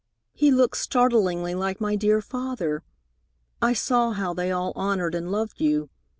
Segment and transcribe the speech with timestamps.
[0.33, 2.81] He looked startlingly like my dear father.
[3.61, 5.91] I saw how they all honored and loved you.